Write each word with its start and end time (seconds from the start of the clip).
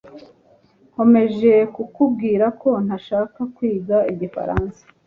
Nkomeje 0.91 1.53
kukubwira 1.75 2.45
ko 2.61 2.69
ntashaka 2.85 3.39
kwiga 3.55 3.97
igifaransa 4.11 4.81